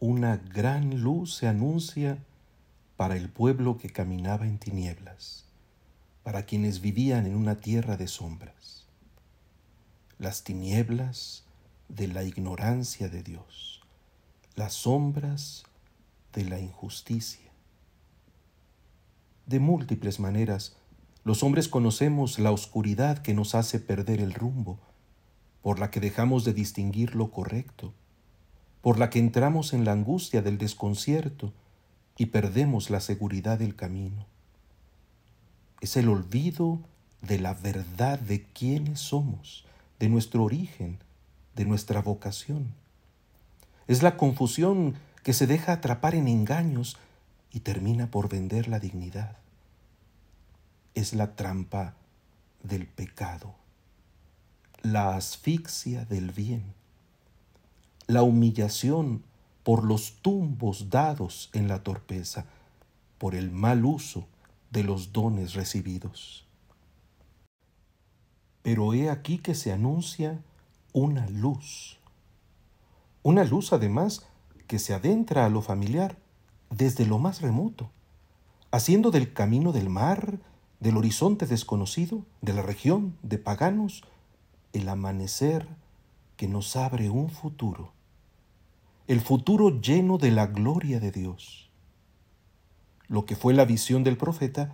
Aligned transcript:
una 0.00 0.38
gran 0.38 1.02
luz 1.02 1.34
se 1.34 1.46
anuncia 1.46 2.18
para 2.96 3.16
el 3.16 3.28
pueblo 3.28 3.76
que 3.76 3.90
caminaba 3.90 4.46
en 4.46 4.58
tinieblas, 4.58 5.44
para 6.22 6.46
quienes 6.46 6.80
vivían 6.80 7.26
en 7.26 7.36
una 7.36 7.56
tierra 7.56 7.98
de 7.98 8.08
sombras. 8.08 8.86
Las 10.18 10.42
tinieblas 10.42 11.44
de 11.90 12.08
la 12.08 12.24
ignorancia 12.24 13.10
de 13.10 13.22
Dios, 13.22 13.82
las 14.54 14.72
sombras 14.72 15.64
de 16.32 16.44
la 16.46 16.58
injusticia. 16.58 17.50
De 19.44 19.60
múltiples 19.60 20.18
maneras, 20.18 20.76
los 21.24 21.42
hombres 21.42 21.68
conocemos 21.68 22.38
la 22.38 22.52
oscuridad 22.52 23.18
que 23.18 23.34
nos 23.34 23.54
hace 23.54 23.78
perder 23.78 24.20
el 24.20 24.32
rumbo, 24.32 24.78
por 25.60 25.78
la 25.78 25.90
que 25.90 26.00
dejamos 26.00 26.46
de 26.46 26.54
distinguir 26.54 27.14
lo 27.14 27.30
correcto, 27.30 27.92
por 28.82 28.98
la 28.98 29.10
que 29.10 29.18
entramos 29.18 29.72
en 29.72 29.84
la 29.84 29.92
angustia 29.92 30.42
del 30.42 30.58
desconcierto 30.58 31.52
y 32.16 32.26
perdemos 32.26 32.90
la 32.90 33.00
seguridad 33.00 33.58
del 33.58 33.76
camino. 33.76 34.26
Es 35.80 35.96
el 35.96 36.08
olvido 36.08 36.80
de 37.22 37.38
la 37.38 37.54
verdad 37.54 38.18
de 38.18 38.44
quiénes 38.44 39.00
somos, 39.00 39.64
de 39.98 40.08
nuestro 40.08 40.44
origen, 40.44 40.98
de 41.56 41.64
nuestra 41.64 42.00
vocación. 42.00 42.74
Es 43.86 44.02
la 44.02 44.16
confusión 44.16 44.94
que 45.22 45.32
se 45.32 45.46
deja 45.46 45.72
atrapar 45.72 46.14
en 46.14 46.28
engaños 46.28 46.96
y 47.52 47.60
termina 47.60 48.10
por 48.10 48.28
vender 48.28 48.68
la 48.68 48.80
dignidad. 48.80 49.36
Es 50.94 51.12
la 51.12 51.34
trampa 51.36 51.94
del 52.62 52.86
pecado, 52.86 53.54
la 54.82 55.16
asfixia 55.16 56.04
del 56.04 56.30
bien, 56.30 56.74
la 58.10 58.24
humillación 58.24 59.22
por 59.62 59.84
los 59.84 60.14
tumbos 60.20 60.90
dados 60.90 61.48
en 61.52 61.68
la 61.68 61.84
torpeza, 61.84 62.46
por 63.18 63.36
el 63.36 63.52
mal 63.52 63.84
uso 63.84 64.26
de 64.70 64.82
los 64.82 65.12
dones 65.12 65.54
recibidos. 65.54 66.44
Pero 68.62 68.94
he 68.94 69.10
aquí 69.10 69.38
que 69.38 69.54
se 69.54 69.70
anuncia 69.72 70.42
una 70.92 71.28
luz. 71.28 71.98
Una 73.22 73.44
luz 73.44 73.72
además 73.72 74.26
que 74.66 74.80
se 74.80 74.92
adentra 74.92 75.46
a 75.46 75.48
lo 75.48 75.62
familiar 75.62 76.18
desde 76.68 77.06
lo 77.06 77.18
más 77.18 77.42
remoto, 77.42 77.90
haciendo 78.72 79.12
del 79.12 79.32
camino 79.32 79.70
del 79.70 79.88
mar, 79.88 80.40
del 80.80 80.96
horizonte 80.96 81.46
desconocido, 81.46 82.24
de 82.40 82.54
la 82.54 82.62
región 82.62 83.16
de 83.22 83.38
paganos, 83.38 84.02
el 84.72 84.88
amanecer 84.88 85.68
que 86.36 86.48
nos 86.48 86.74
abre 86.74 87.08
un 87.08 87.28
futuro, 87.28 87.92
el 89.06 89.20
futuro 89.20 89.80
lleno 89.80 90.18
de 90.18 90.30
la 90.30 90.46
gloria 90.46 91.00
de 91.00 91.10
Dios. 91.10 91.70
Lo 93.08 93.26
que 93.26 93.36
fue 93.36 93.54
la 93.54 93.64
visión 93.64 94.04
del 94.04 94.16
profeta, 94.16 94.72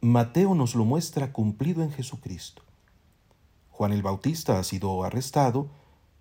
Mateo 0.00 0.54
nos 0.54 0.74
lo 0.74 0.84
muestra 0.84 1.32
cumplido 1.32 1.82
en 1.82 1.90
Jesucristo. 1.90 2.62
Juan 3.70 3.92
el 3.92 4.02
Bautista 4.02 4.58
ha 4.58 4.64
sido 4.64 5.02
arrestado 5.02 5.68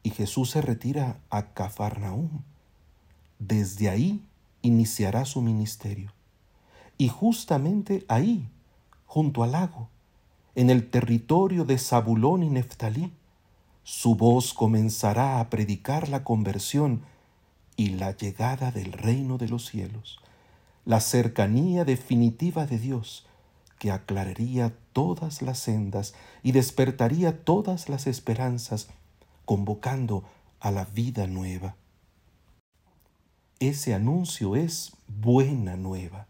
y 0.03 0.09
Jesús 0.09 0.51
se 0.51 0.61
retira 0.61 1.19
a 1.29 1.53
Cafarnaúm. 1.53 2.41
Desde 3.39 3.89
ahí 3.89 4.25
iniciará 4.61 5.25
su 5.25 5.41
ministerio. 5.41 6.13
Y 6.97 7.09
justamente 7.09 8.05
ahí, 8.07 8.47
junto 9.05 9.43
al 9.43 9.53
lago, 9.53 9.89
en 10.55 10.69
el 10.69 10.89
territorio 10.89 11.65
de 11.65 11.77
Zabulón 11.77 12.43
y 12.43 12.49
Neftalí, 12.49 13.11
su 13.83 14.15
voz 14.15 14.53
comenzará 14.53 15.39
a 15.39 15.49
predicar 15.49 16.09
la 16.09 16.23
conversión 16.23 17.01
y 17.81 17.89
la 17.89 18.15
llegada 18.15 18.71
del 18.71 18.91
reino 18.91 19.39
de 19.39 19.47
los 19.47 19.65
cielos, 19.65 20.19
la 20.85 20.99
cercanía 20.99 21.83
definitiva 21.83 22.67
de 22.67 22.77
Dios 22.77 23.25
que 23.79 23.89
aclararía 23.89 24.77
todas 24.93 25.41
las 25.41 25.57
sendas 25.57 26.13
y 26.43 26.51
despertaría 26.51 27.43
todas 27.43 27.89
las 27.89 28.05
esperanzas, 28.05 28.89
convocando 29.45 30.23
a 30.59 30.69
la 30.69 30.85
vida 30.85 31.25
nueva. 31.25 31.75
Ese 33.59 33.95
anuncio 33.95 34.55
es 34.55 34.93
buena 35.07 35.75
nueva, 35.75 36.27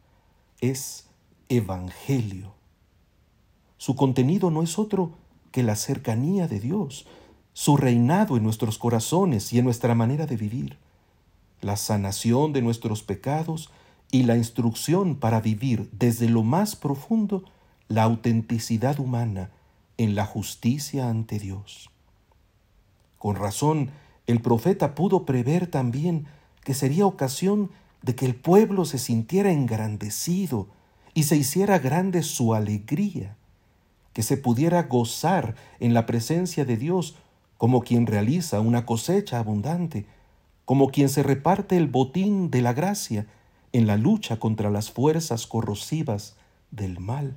es 0.61 1.07
evangelio. 1.49 2.53
Su 3.75 3.97
contenido 3.97 4.51
no 4.51 4.63
es 4.63 4.79
otro 4.79 5.15
que 5.51 5.63
la 5.63 5.75
cercanía 5.75 6.47
de 6.47 6.61
Dios, 6.61 7.07
su 7.51 7.75
reinado 7.75 8.37
en 8.37 8.43
nuestros 8.43 8.77
corazones 8.77 9.51
y 9.51 9.59
en 9.59 9.65
nuestra 9.65 9.95
manera 9.95 10.25
de 10.27 10.37
vivir, 10.37 10.77
la 11.61 11.77
sanación 11.77 12.53
de 12.53 12.61
nuestros 12.61 13.03
pecados 13.03 13.69
y 14.11 14.23
la 14.23 14.35
instrucción 14.35 15.15
para 15.15 15.39
vivir 15.39 15.89
desde 15.93 16.27
lo 16.27 16.43
más 16.43 16.75
profundo 16.75 17.43
la 17.87 18.03
autenticidad 18.03 18.99
humana 18.99 19.51
en 19.97 20.15
la 20.15 20.25
justicia 20.25 21.09
ante 21.09 21.39
Dios. 21.39 21.89
Con 23.17 23.35
razón, 23.35 23.91
el 24.27 24.41
profeta 24.41 24.95
pudo 24.95 25.25
prever 25.25 25.67
también 25.67 26.25
que 26.63 26.73
sería 26.73 27.05
ocasión 27.05 27.71
de 28.01 28.15
que 28.15 28.25
el 28.25 28.35
pueblo 28.35 28.85
se 28.85 28.97
sintiera 28.97 29.51
engrandecido 29.51 30.67
y 31.13 31.23
se 31.23 31.35
hiciera 31.35 31.79
grande 31.79 32.23
su 32.23 32.53
alegría, 32.53 33.35
que 34.13 34.23
se 34.23 34.37
pudiera 34.37 34.83
gozar 34.83 35.55
en 35.79 35.93
la 35.93 36.05
presencia 36.05 36.65
de 36.65 36.77
Dios 36.77 37.15
como 37.57 37.81
quien 37.81 38.07
realiza 38.07 38.59
una 38.59 38.85
cosecha 38.85 39.37
abundante, 39.37 40.07
como 40.71 40.87
quien 40.87 41.09
se 41.09 41.21
reparte 41.21 41.75
el 41.75 41.87
botín 41.87 42.49
de 42.49 42.61
la 42.61 42.71
gracia 42.71 43.27
en 43.73 43.87
la 43.87 43.97
lucha 43.97 44.39
contra 44.39 44.69
las 44.69 44.89
fuerzas 44.89 45.45
corrosivas 45.45 46.37
del 46.71 46.97
mal. 46.97 47.35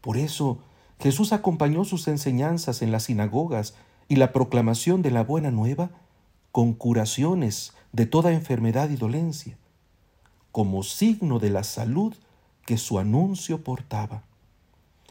Por 0.00 0.16
eso 0.16 0.58
Jesús 0.98 1.32
acompañó 1.32 1.84
sus 1.84 2.08
enseñanzas 2.08 2.82
en 2.82 2.90
las 2.90 3.04
sinagogas 3.04 3.74
y 4.08 4.16
la 4.16 4.32
proclamación 4.32 5.00
de 5.02 5.12
la 5.12 5.22
buena 5.22 5.52
nueva 5.52 5.90
con 6.50 6.72
curaciones 6.72 7.72
de 7.92 8.06
toda 8.06 8.32
enfermedad 8.32 8.90
y 8.90 8.96
dolencia, 8.96 9.56
como 10.50 10.82
signo 10.82 11.38
de 11.38 11.50
la 11.50 11.62
salud 11.62 12.16
que 12.66 12.78
su 12.78 12.98
anuncio 12.98 13.62
portaba. 13.62 14.24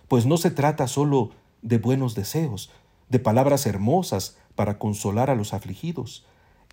Pues 0.09 0.25
no 0.25 0.35
se 0.35 0.51
trata 0.51 0.89
sólo 0.89 1.31
de 1.61 1.77
buenos 1.77 2.15
deseos, 2.15 2.69
de 3.07 3.19
palabras 3.19 3.65
hermosas 3.65 4.35
para 4.55 4.77
consolar 4.77 5.29
a 5.29 5.35
los 5.35 5.53
afligidos, 5.53 6.25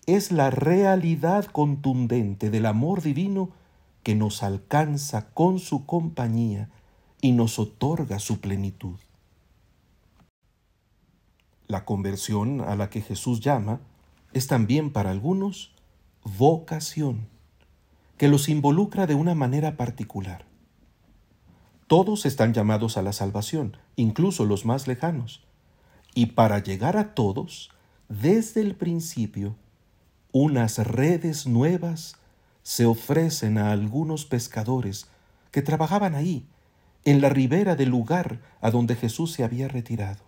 es 0.08 0.32
la 0.32 0.48
realidad 0.48 1.44
contundente 1.44 2.48
del 2.48 2.64
amor 2.64 3.02
divino 3.02 3.50
que 4.02 4.14
nos 4.14 4.42
alcanza 4.42 5.28
con 5.34 5.58
su 5.58 5.84
compañía 5.84 6.70
y 7.20 7.32
nos 7.32 7.58
otorga 7.58 8.18
su 8.18 8.40
plenitud. 8.40 8.96
La 11.66 11.84
conversión 11.84 12.62
a 12.62 12.74
la 12.74 12.88
que 12.88 13.02
Jesús 13.02 13.40
llama 13.40 13.80
es 14.32 14.46
también 14.46 14.94
para 14.94 15.10
algunos 15.10 15.74
vocación, 16.24 17.28
que 18.16 18.28
los 18.28 18.48
involucra 18.48 19.06
de 19.06 19.14
una 19.14 19.34
manera 19.34 19.76
particular. 19.76 20.46
Todos 21.86 22.24
están 22.24 22.54
llamados 22.54 22.96
a 22.96 23.02
la 23.02 23.12
salvación, 23.12 23.76
incluso 23.94 24.46
los 24.46 24.64
más 24.64 24.88
lejanos, 24.88 25.44
y 26.14 26.26
para 26.26 26.60
llegar 26.60 26.96
a 26.96 27.12
todos, 27.12 27.70
desde 28.08 28.62
el 28.62 28.74
principio, 28.74 29.54
unas 30.32 30.78
redes 30.78 31.46
nuevas 31.46 32.16
se 32.62 32.86
ofrecen 32.86 33.58
a 33.58 33.72
algunos 33.72 34.24
pescadores 34.24 35.06
que 35.50 35.62
trabajaban 35.62 36.14
ahí, 36.14 36.46
en 37.04 37.20
la 37.20 37.28
ribera 37.28 37.76
del 37.76 37.88
lugar 37.88 38.40
a 38.60 38.70
donde 38.70 38.94
Jesús 38.94 39.32
se 39.32 39.44
había 39.44 39.68
retirado. 39.68 40.22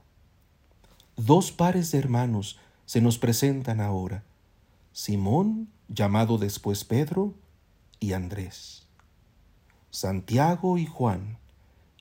Dos 1.17 1.53
pares 1.53 1.93
de 1.93 1.99
hermanos 1.99 2.59
se 2.87 3.01
nos 3.01 3.19
presentan 3.19 3.81
ahora, 3.81 4.25
Simón, 4.93 5.69
llamado 5.89 6.39
después 6.39 6.85
Pedro, 6.85 7.35
y 7.99 8.15
Andrés, 8.15 8.87
Santiago 9.91 10.79
y 10.79 10.87
Juan, 10.87 11.39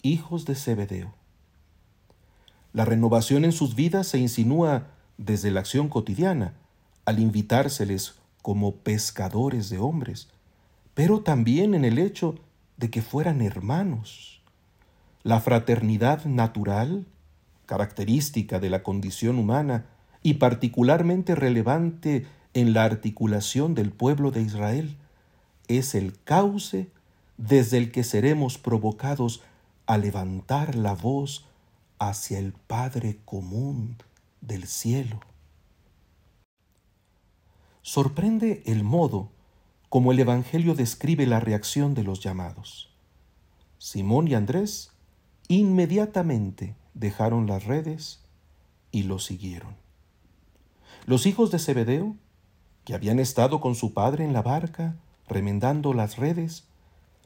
hijos 0.02 0.46
de 0.46 0.56
Zebedeo. 0.56 1.14
La 2.72 2.86
renovación 2.86 3.44
en 3.44 3.52
sus 3.52 3.76
vidas 3.76 4.08
se 4.08 4.20
insinúa 4.20 4.88
desde 5.18 5.52
la 5.52 5.60
acción 5.60 5.90
cotidiana, 5.90 6.54
al 7.10 7.18
invitárseles 7.18 8.14
como 8.44 8.76
pescadores 8.76 9.72
de 9.72 9.80
hombres, 9.80 10.28
pero 10.94 11.22
también 11.22 11.74
en 11.74 11.84
el 11.84 11.98
hecho 11.98 12.36
de 12.78 12.92
que 12.92 13.02
fueran 13.02 13.42
hermanos. 13.42 14.44
La 15.24 15.40
fraternidad 15.40 16.26
natural, 16.26 17.08
característica 17.66 18.60
de 18.60 18.70
la 18.70 18.84
condición 18.84 19.40
humana 19.40 19.88
y 20.22 20.36
particularmente 20.36 21.34
relevante 21.34 22.28
en 22.54 22.74
la 22.74 22.84
articulación 22.84 23.74
del 23.74 23.92
pueblo 23.92 24.30
de 24.30 24.44
Israel, 24.44 24.96
es 25.68 25.96
el 25.96 26.14
cauce 26.24 26.92
desde 27.38 27.80
el 27.80 27.92
que 27.92 28.04
seremos 28.04 28.60
provocados 28.60 29.42
a 29.88 29.98
levantar 29.98 30.76
la 30.76 30.94
voz 30.94 31.48
hacia 31.98 32.38
el 32.38 32.54
Padre 32.54 33.18
común 33.26 33.96
del 34.42 34.68
cielo. 34.68 35.22
Sorprende 37.90 38.62
el 38.68 38.84
modo 38.84 39.32
como 39.90 40.12
el 40.12 40.20
Evangelio 40.20 40.76
describe 40.76 41.26
la 41.26 41.40
reacción 41.40 41.96
de 41.96 42.04
los 42.04 42.20
llamados. 42.20 42.92
Simón 43.80 44.28
y 44.28 44.36
Andrés 44.36 44.92
inmediatamente 45.48 46.76
dejaron 46.94 47.48
las 47.48 47.64
redes 47.64 48.20
y 48.92 49.04
lo 49.04 49.18
siguieron. 49.18 49.76
Los 51.08 51.26
hijos 51.26 51.50
de 51.50 51.58
Zebedeo, 51.58 52.16
que 52.86 52.94
habían 52.94 53.18
estado 53.18 53.60
con 53.60 53.74
su 53.74 53.92
padre 53.92 54.24
en 54.24 54.34
la 54.34 54.44
barca, 54.44 54.96
remendando 55.28 55.96
las 55.96 56.18
redes, 56.18 56.66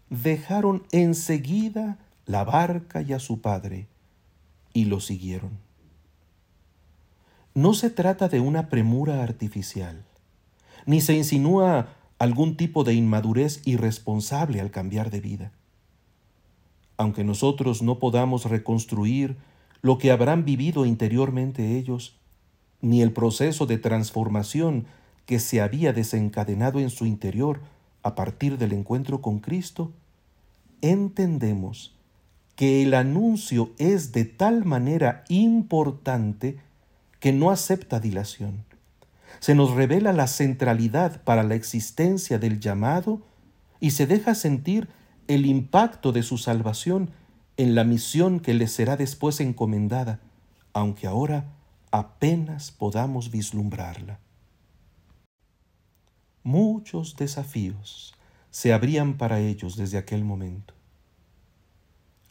dejaron 0.10 0.84
enseguida 0.94 1.98
la 2.26 2.46
barca 2.46 3.02
y 3.02 3.12
a 3.12 3.20
su 3.20 3.42
padre 3.42 3.90
y 4.72 4.86
lo 4.86 5.02
siguieron. 5.02 5.60
No 7.54 7.74
se 7.74 7.90
trata 7.90 8.30
de 8.30 8.40
una 8.40 8.70
premura 8.70 9.24
artificial, 9.24 10.06
ni 10.86 11.02
se 11.02 11.14
insinúa 11.14 11.88
algún 12.20 12.56
tipo 12.58 12.84
de 12.84 12.94
inmadurez 12.94 13.62
irresponsable 13.66 14.62
al 14.62 14.72
cambiar 14.72 15.10
de 15.10 15.22
vida. 15.22 15.52
Aunque 16.98 17.24
nosotros 17.24 17.82
no 17.82 18.00
podamos 18.00 18.46
reconstruir 18.46 19.38
lo 19.82 19.98
que 19.98 20.12
habrán 20.12 20.46
vivido 20.46 20.86
interiormente 20.86 21.78
ellos, 21.78 22.16
ni 22.82 23.02
el 23.02 23.12
proceso 23.12 23.66
de 23.66 23.78
transformación 23.78 24.86
que 25.26 25.40
se 25.40 25.62
había 25.62 25.94
desencadenado 25.94 26.80
en 26.80 26.90
su 26.90 27.06
interior 27.06 27.62
a 28.04 28.16
partir 28.16 28.58
del 28.58 28.74
encuentro 28.74 29.22
con 29.22 29.40
Cristo, 29.40 29.92
entendemos 30.82 31.96
que 32.56 32.84
el 32.84 32.94
anuncio 32.94 33.72
es 33.78 34.12
de 34.12 34.26
tal 34.26 34.66
manera 34.66 35.24
importante 35.30 36.58
que 37.20 37.32
no 37.32 37.52
acepta 37.52 38.00
dilación. 38.00 38.66
Se 39.40 39.56
nos 39.56 39.72
revela 39.72 40.14
la 40.14 40.28
centralidad 40.28 41.22
para 41.24 41.44
la 41.44 41.56
existencia 41.56 42.40
del 42.40 42.60
llamado 42.60 43.22
y 43.80 43.92
se 43.92 44.08
deja 44.08 44.36
sentir 44.36 44.90
el 45.28 45.46
impacto 45.46 46.12
de 46.12 46.24
su 46.24 46.38
salvación 46.38 47.12
en 47.58 47.76
la 47.76 47.84
misión 47.84 48.40
que 48.40 48.54
le 48.54 48.68
será 48.68 48.98
después 48.98 49.40
encomendada, 49.40 50.20
aunque 50.74 51.08
ahora 51.08 51.46
apenas 51.92 52.72
podamos 52.72 53.30
vislumbrarla. 53.32 54.20
Muchos 56.44 57.16
desafíos 57.16 58.16
se 58.50 58.74
abrían 58.74 59.18
para 59.18 59.40
ellos 59.40 59.78
desde 59.78 59.98
aquel 59.98 60.24
momento. 60.24 60.74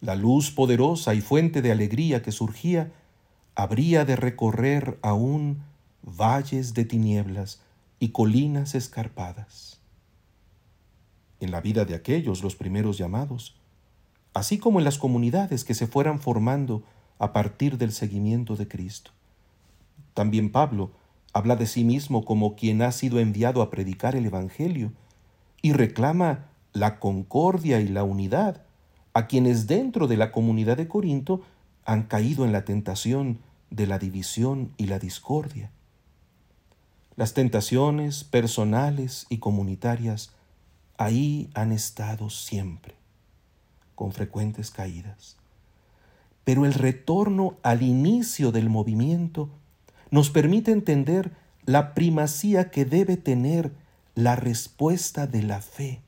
La 0.00 0.16
luz 0.16 0.50
poderosa 0.50 1.14
y 1.14 1.20
fuente 1.20 1.62
de 1.62 1.72
alegría 1.72 2.22
que 2.22 2.32
surgía 2.32 2.92
habría 3.54 4.04
de 4.04 4.16
recorrer 4.16 4.98
aún 5.02 5.62
valles 6.02 6.74
de 6.74 6.84
tinieblas 6.84 7.62
y 7.98 8.08
colinas 8.08 8.74
escarpadas. 8.74 9.80
En 11.40 11.50
la 11.50 11.60
vida 11.60 11.84
de 11.84 11.94
aquellos, 11.94 12.42
los 12.42 12.56
primeros 12.56 12.98
llamados, 12.98 13.56
así 14.34 14.58
como 14.58 14.78
en 14.78 14.84
las 14.84 14.98
comunidades 14.98 15.64
que 15.64 15.74
se 15.74 15.86
fueran 15.86 16.18
formando 16.18 16.82
a 17.18 17.32
partir 17.32 17.78
del 17.78 17.92
seguimiento 17.92 18.56
de 18.56 18.68
Cristo. 18.68 19.12
También 20.14 20.50
Pablo 20.50 20.92
habla 21.32 21.56
de 21.56 21.66
sí 21.66 21.84
mismo 21.84 22.24
como 22.24 22.56
quien 22.56 22.82
ha 22.82 22.92
sido 22.92 23.20
enviado 23.20 23.62
a 23.62 23.70
predicar 23.70 24.16
el 24.16 24.26
Evangelio 24.26 24.92
y 25.62 25.72
reclama 25.72 26.46
la 26.72 26.98
concordia 26.98 27.80
y 27.80 27.88
la 27.88 28.04
unidad 28.04 28.62
a 29.14 29.26
quienes 29.26 29.66
dentro 29.66 30.06
de 30.08 30.16
la 30.16 30.32
comunidad 30.32 30.76
de 30.76 30.88
Corinto 30.88 31.42
han 31.84 32.04
caído 32.04 32.44
en 32.44 32.52
la 32.52 32.64
tentación 32.64 33.40
de 33.70 33.86
la 33.86 33.98
división 33.98 34.72
y 34.76 34.86
la 34.86 34.98
discordia. 34.98 35.70
Las 37.14 37.34
tentaciones 37.34 38.24
personales 38.24 39.26
y 39.28 39.38
comunitarias 39.38 40.30
ahí 40.96 41.50
han 41.54 41.72
estado 41.72 42.30
siempre, 42.30 42.94
con 43.94 44.12
frecuentes 44.12 44.70
caídas. 44.70 45.36
Pero 46.44 46.64
el 46.64 46.72
retorno 46.72 47.56
al 47.62 47.82
inicio 47.82 48.50
del 48.50 48.70
movimiento 48.70 49.50
nos 50.10 50.30
permite 50.30 50.72
entender 50.72 51.32
la 51.66 51.94
primacía 51.94 52.70
que 52.70 52.84
debe 52.84 53.16
tener 53.16 53.72
la 54.14 54.34
respuesta 54.34 55.26
de 55.26 55.42
la 55.42 55.60
fe. 55.60 56.00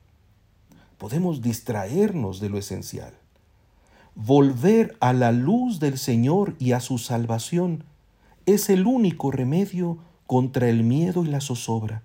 Podemos 0.98 1.42
distraernos 1.42 2.40
de 2.40 2.48
lo 2.48 2.58
esencial. 2.58 3.14
Volver 4.14 4.96
a 5.00 5.12
la 5.12 5.32
luz 5.32 5.80
del 5.80 5.98
Señor 5.98 6.54
y 6.58 6.72
a 6.72 6.80
su 6.80 6.98
salvación 6.98 7.84
es 8.46 8.70
el 8.70 8.86
único 8.86 9.30
remedio 9.30 9.98
contra 10.26 10.68
el 10.68 10.82
miedo 10.82 11.24
y 11.24 11.28
la 11.28 11.40
zozobra. 11.40 12.02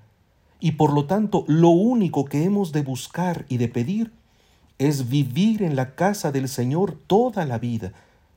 Y 0.60 0.74
por 0.74 0.94
lo 0.94 1.06
tanto, 1.06 1.45
lo 1.48 1.69
único 1.69 2.25
que 2.25 2.44
hemos 2.44 2.71
de 2.71 2.81
buscar 2.81 3.45
y 3.50 3.57
de 3.57 3.69
pedir 3.69 4.12
es 4.77 5.10
vivir 5.10 5.62
en 5.63 5.75
la 5.75 5.95
casa 5.95 6.31
del 6.31 6.48
Señor 6.48 6.98
toda 7.07 7.45
la 7.45 7.60
vida 7.60 7.94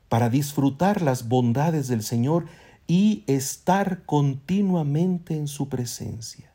para 0.09 0.29
disfrutar 0.29 1.01
las 1.01 1.27
bondades 1.27 1.87
del 1.87 2.03
Señor 2.03 2.45
y 2.87 3.23
estar 3.27 4.03
continuamente 4.05 5.35
en 5.35 5.47
su 5.47 5.69
presencia. 5.69 6.51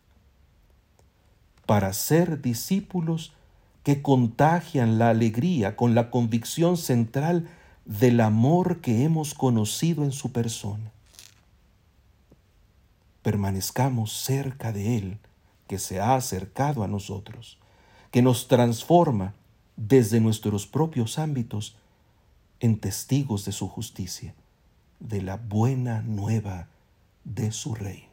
Para 1.67 1.93
ser 1.93 2.41
discípulos 2.41 3.33
que 3.83 4.03
contagian 4.03 4.99
la 4.99 5.11
alegría 5.11 5.75
con 5.75 5.95
la 5.95 6.11
convicción 6.11 6.77
central 6.77 7.49
del 7.85 8.21
amor 8.21 8.81
que 8.81 9.05
hemos 9.05 9.35
conocido 9.35 10.05
en 10.05 10.13
su 10.13 10.31
persona. 10.31 10.93
Permanezcamos 13.23 14.13
cerca 14.13 14.73
de 14.73 14.97
Él, 14.97 15.19
que 15.67 15.79
se 15.79 16.01
ha 16.01 16.15
acercado 16.15 16.83
a 16.83 16.89
nosotros, 16.89 17.59
que 18.11 18.23
nos 18.23 18.49
transforma 18.49 19.35
desde 19.77 20.21
nuestros 20.21 20.67
propios 20.67 21.19
ámbitos 21.19 21.77
en 22.61 22.81
testigos 22.81 23.45
de 23.45 23.53
su 23.53 23.69
justicia 23.69 24.35
de 24.99 25.23
la 25.23 25.37
buena 25.37 26.03
nueva 26.03 26.69
de 27.25 27.53
su 27.53 27.75
reino. 27.75 28.08